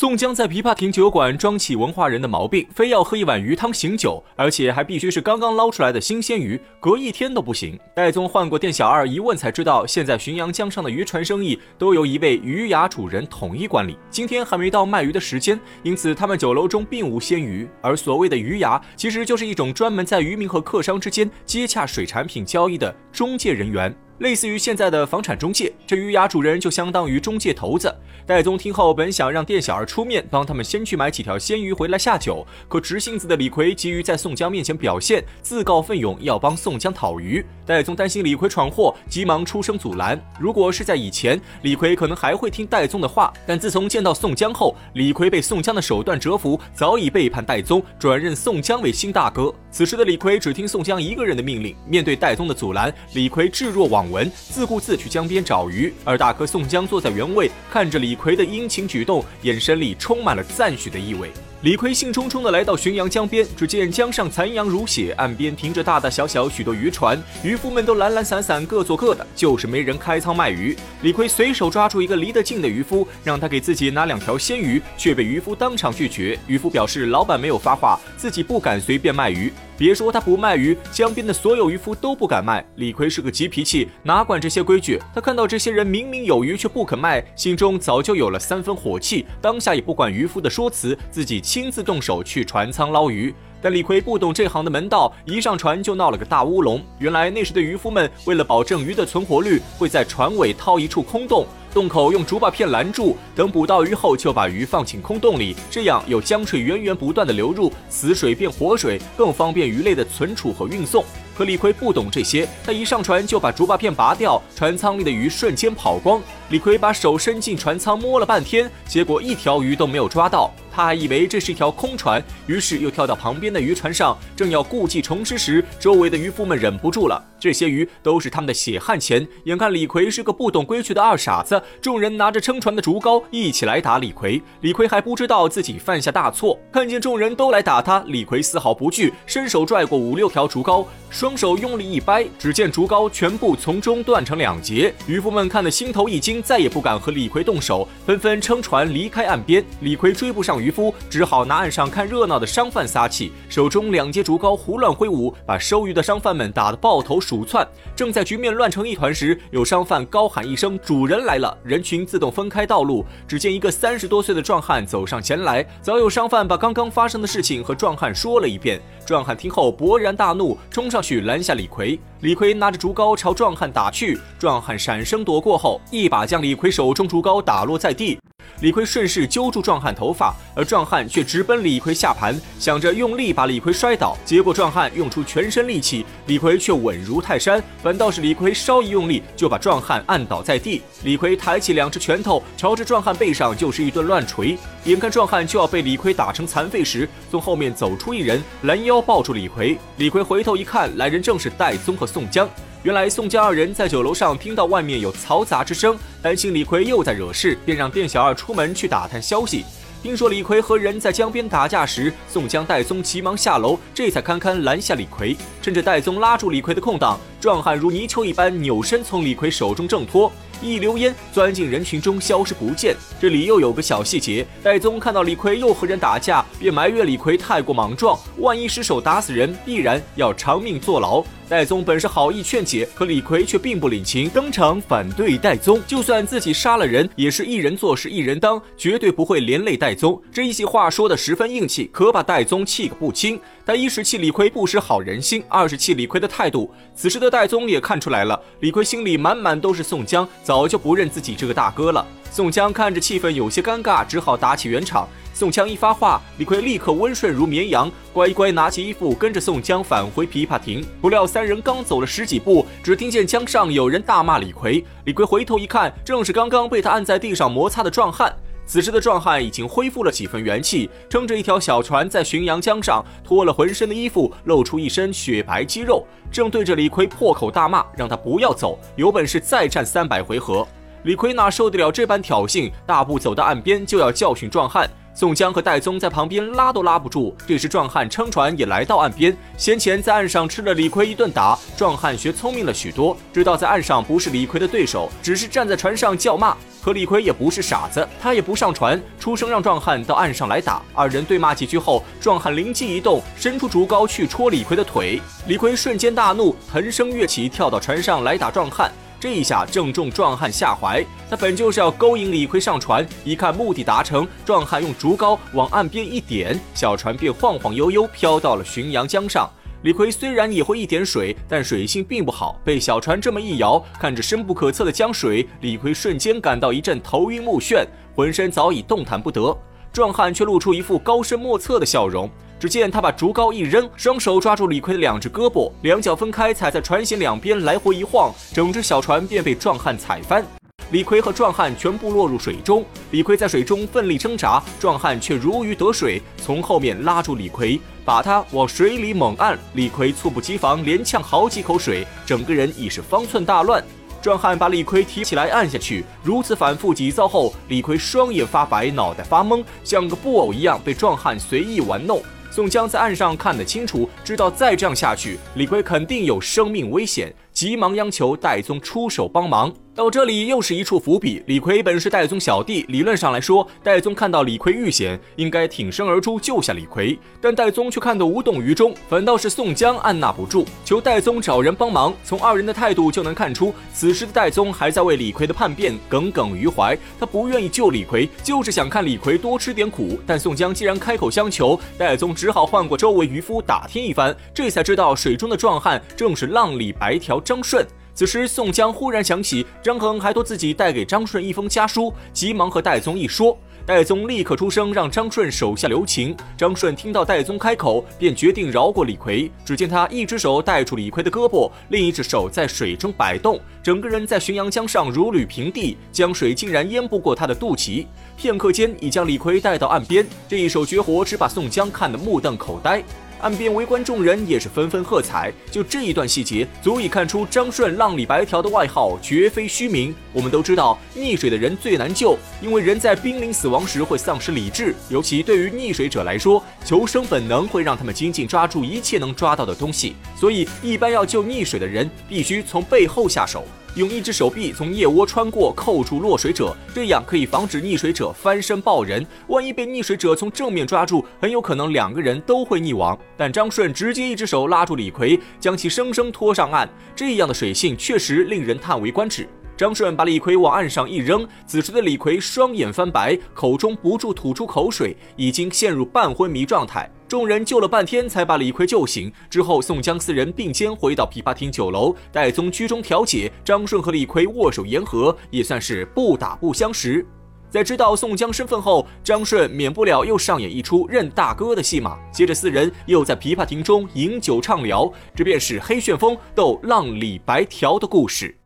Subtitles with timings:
[0.00, 7.78] 宋江在琵琶亭酒馆装起文化人的毛病，非要喝一碗鱼汤醒酒，而且还必须是刚刚捞出来的新鲜鱼，隔一天都不行。
[7.94, 13.94] 戴宗换过店小二，一问才知道，现在浔阳江上的渔船生意都由一位鱼牙主人统一管理。
[14.08, 17.68] 今天还没到卖鱼的时间，因此他们酒楼中并无鲜鱼。
[17.82, 23.94] 而所谓的鱼牙，其实就是一种专门在渔民和客商之间接洽水产品交易的中介人员。
[24.20, 27.94] 类似于现在的房产中介，这鱼牙主人就相当于中介头子。
[28.26, 37.44] 戴宗听后本想让店小二出面帮他们先去买几条鲜鱼回来下酒，可直性子的李逵急于在宋江面前表现，自告奋勇要帮宋江讨鱼。
[37.64, 40.20] 戴宗担心李逵闯祸，急忙出声阻拦。
[40.38, 49.52] 如果是在以前，李逵可能还会听戴宗的话，但自从见到宋江后，李逵被宋江的手段折服，早已背叛戴宗，转任宋江为新大哥。
[49.72, 55.92] 此时的李逵只听宋江一个人的命令，面对戴宗的阻拦，李逵置若罔闻，自顾自去江边找鱼。
[56.04, 61.30] 而大哥宋江坐在原位，看着李逵的殷勤举动，眼神里充满了赞许的意味。
[61.62, 70.74] 李逵兴冲冲地来到浔阳江边，只见江上残阳如血，岸边停着大大小小许多渔船，渔夫们都懒懒散散，各做各的，就是没人开仓卖鱼。
[71.02, 76.38] 李逵随手抓住一个离得近的渔夫，让他给自己拿两条鲜鱼，却被渔夫当场拒绝。
[76.46, 79.52] 渔夫表示，老板没有发话，自己不敢随便卖鱼。
[79.80, 82.62] 别说他不卖鱼，江边的所有渔夫都不敢卖。
[82.76, 85.00] 李逵是个急脾气，哪管这些规矩？
[85.14, 89.24] 他看到这些人明明有鱼却不肯卖，心中早就有了三分火气。
[89.40, 93.34] 当下也不管渔夫的说辞，自己亲自动手去船舱捞鱼。
[93.62, 96.82] 但李逵不懂这行的门道，一上船就闹了个大乌龙。
[96.98, 101.46] 原来那时的渔夫们为了保证鱼的存活率，会在船尾掏一处空洞。
[101.72, 111.04] 洞口用竹把片拦住，等捕到鱼后，就把鱼放进空洞里，这样有江水源源不断的流入，死水变活水，更方便鱼类的存储和运送。
[111.40, 116.20] 可李逵不懂这些，他一上船就把竹把片拔掉，船舱里的鱼瞬间跑光。
[116.50, 120.50] 李逵把手伸进船舱摸了半天，结果一条鱼都没有抓到。
[120.72, 127.22] 他还以为这是一条空船，于是又跳到旁边的渔船上，正要故技重施时，周围的渔夫们忍不住了。
[127.40, 129.26] 这些鱼都是他们的血汗钱。
[129.44, 134.40] 眼看李逵是个不懂规矩的二傻子，众人拿着撑船的竹篙一起来打李逵。
[134.60, 144.92] 李逵还不知道自己犯下大错，看见众人都来打他，李逵丝毫不惧，伸手拽过五六条竹篙，双双手用力一掰，只见竹篙全部从中断成两截。
[145.06, 149.64] 渔夫们看得心头一惊，再也不敢和李逵动手，纷纷撑船离开岸边。
[149.82, 157.20] 李逵追不上渔夫，只好拿岸上看热闹的商贩撒气，手中两截竹篙胡乱挥舞，把收鱼的商贩们打得抱头。
[157.20, 157.64] 鼠窜，
[157.94, 163.06] 正在局面乱成一团时，有商贩高喊一声：“主人来了！”人群自动分开道路。
[163.28, 168.80] 只见一个三十多岁的壮汉走上前来，早有商贩把刚刚发生的事情和壮汉说了一遍。
[169.06, 171.98] 壮汉听后勃然大怒，冲上去去拦下李逵。
[172.20, 178.16] 李逵拿着竹篙朝壮汉打去，壮汉闪身躲过后，一把将李逵手中竹篙打落在地。
[178.60, 184.16] 李逵顺势揪住壮汉头发，而壮汉却直奔李逵下盘，想着用力把李逵摔倒。
[184.24, 187.62] 结果壮汉用出全身力气，李逵却稳如泰山。
[187.82, 190.82] 反倒是李逵稍一用力，就把壮汉按倒在地。
[191.04, 194.58] 李逵抬起两只拳头，朝着壮汉背上就是一顿乱锤。
[194.84, 199.78] 眼看壮汉就要被李逵打成残废时，从后面走出一人，拦腰抱住李逵。
[199.96, 202.46] 李逵回头一看，来人正是戴宗和宋江。
[202.82, 209.66] 原来宋江二人在酒楼上听到外面有嘈杂之声，担心李逵又在惹事，便让店小二出门去打探消息。
[210.02, 215.36] 听说李逵和人在江边打架时，宋江、戴宗急忙下楼，这才堪堪拦下李逵。
[215.60, 220.32] 趁着戴宗拉住李逵的空档，壮汉如泥鳅一般扭身从李逵手中挣脱。
[220.62, 222.96] 一溜烟钻进人群中，消失不见。
[223.20, 231.22] 这里又有个小细节：戴宗看到李逵又和人打架，便埋怨李逵太过莽撞，万一失手打死人，必然要偿命坐牢。
[231.50, 235.82] 戴宗本是好意劝解，可李逵却并不领情，当场反对戴宗。
[235.84, 240.22] 就算自己杀了人，也是一人做事一人当，绝对不会连累戴宗。
[240.32, 243.36] 这一席话说的十分硬气，可把戴宗气个不轻。
[243.66, 246.72] 他一是气李逵不识好人心，二是气李逵的态度。
[246.94, 250.26] 此时的戴宗也看出来了，李逵心里满满都是宋江。
[250.44, 252.06] 早就不认自己这个大哥了。
[252.30, 255.08] 宋江看着气氛有些尴尬，只好打起圆场。
[255.40, 260.84] 宋江一发话，李逵立刻温顺如绵羊，乖乖拿起衣服跟着宋江返回琵琶亭。
[261.00, 264.84] 不料三人刚走了十几步，只听见江上有人大骂李逵。
[265.06, 268.30] 李逵回头一看，正是刚刚被他按在地上摩擦的壮汉。
[268.66, 280.68] 此时的壮汉已经恢复了几分元气，撑着一条小船在浔阳江上，脱了浑身的衣服，露出一身雪白肌肉，正对着李逵破口大骂，让他不要走，有本事再战三百回合。
[281.04, 284.86] 李逵哪受得了这般挑衅，大步走到岸边就要教训壮汉。
[285.14, 287.36] 宋江和戴宗在旁边拉都拉不住。
[287.46, 296.56] 这时壮汉撑船也来到岸边，先前在岸上吃了李逵一顿打，壮汉学聪明了许多，知道在岸上不是李逵的对手，只是站在船上叫骂。
[296.82, 300.80] 可李逵也不是傻子，他也不上船，出声让壮汉到岸上来打。
[300.94, 305.20] 二人对骂几句后，壮汉灵机一动，伸出竹篙去戳李逵的腿。
[305.46, 308.90] 李逵瞬间大怒，腾身跃起，跳到船上来打壮汉。
[309.20, 319.46] 这一下正中壮汉下怀，他本就是要勾引李逵上船，一看目的达成，壮汉用竹篙往岸边一点，小船便晃晃悠悠飘到了浔阳江上。
[319.82, 327.86] 李逵虽然也会一点水，但水性并不好，被小船这么一摇，看着深不可测的江水，李逵瞬间感到一阵头晕目眩，
[328.16, 329.54] 浑身早已动弹不得。
[329.92, 332.30] 壮汉却露出一副高深莫测的笑容。
[332.60, 340.44] 只见他把竹篙一扔，双手抓住李逵的两只胳膊，两脚分开踩在船舷两边来回一晃，整只小船便被壮汉踩翻。
[340.90, 349.58] 李逵和壮汉全部落入水中，李逵在水中奋力挣扎，壮汉却如鱼得水，从后面拉住李逵，把他往水里猛按。
[349.72, 353.82] 李逵猝不及防，连呛好几口水，整个人已是方寸大乱。
[354.20, 362.20] 壮汉把李逵提起来按下去，如此反复几遭后，李逵双眼发白，脑袋发懵，像个布偶一样被壮汉随意玩弄。
[362.52, 369.72] 宋江在岸上看得清楚，知道再这样下去，李逵肯定有生命危险，急忙央求戴宗出手帮忙。
[369.92, 371.42] 到这里又是一处伏笔。
[371.46, 377.18] 李逵本是戴宗小弟，理论上来说，戴宗看到李逵遇险，应该挺身而出救下李逵。
[377.40, 382.14] 但戴宗却看得无动于衷，反倒是宋江按捺不住，求戴宗找人帮忙。
[382.22, 386.96] 从二人的态度就能看出，此时的戴宗还在为李逵的叛变耿耿于怀。
[387.18, 390.20] 他不愿意救李逵，就是想看李逵多吃点苦。
[390.24, 397.84] 但宋江既然开口相求，戴宗只好换过周围渔夫打听一番，这才知道水中的壮汉正是浪里白条张顺。
[398.14, 403.56] 此时，宋江忽然想起张衡还托自己带给张顺一封家书，急忙和戴宗一说。
[403.86, 406.36] 戴宗立刻出声，让张顺手下留情。
[406.56, 409.50] 张顺听到戴宗开口，便决定饶过李逵。
[409.64, 418.06] 只见他一只手带住李逵的胳膊，另一只手在水中摆动，整个人在浔阳江上如履平地，江水竟然淹不过他的肚脐。
[418.36, 420.24] 片刻间，已将李逵带到岸边。
[420.46, 423.02] 这一手绝活，只把宋江看得目瞪口呆。
[423.42, 430.14] 岸边围观众人也是纷纷喝彩，就这一段细节，足以看出张顺“浪里白条”的外号绝非虚名。
[430.32, 443.64] 我们都知道，溺水的人最难救，因为人在濒临死亡时会丧失理智，尤其对于溺水者来说，求生本能会让他们紧紧抓住一切能抓到的东西，所以一般要救溺水的人，必须从背后下手。
[443.96, 449.26] 用一只手臂从腋窝穿过，扣住落水者，这样可以防止溺水者翻身抱人。
[449.48, 453.18] 万一被溺水者从正面抓住，很有可能两个人都会溺亡。
[453.36, 459.48] 但张顺直接一只手拉住李逵，将其生生拖上岸，这样的水性确实令人叹为观止。
[459.76, 467.10] 张顺把李逵往岸上一扔，此时的李逵双眼翻白，口中不住吐出口水，已经陷入半昏迷状态。
[467.30, 469.32] 众人救了半天，才把李逵救醒。
[469.48, 477.24] 之后，宋江四人并肩回到琵琶亭酒楼，戴宗居中调解，张顺和李逵握手言和，也算是不打不相识。
[477.68, 482.18] 在知道宋江身份后，张顺免不了又上演一出认大哥的戏码。
[482.32, 488.59] 接着，四人又在琵琶亭中饮酒畅聊，这便是黑旋风斗浪里白条的故事。